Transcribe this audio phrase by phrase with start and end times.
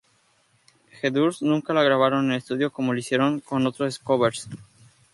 [0.99, 4.49] The Doors nunca la grabaron en estudio, como lo hicieron con otros covers.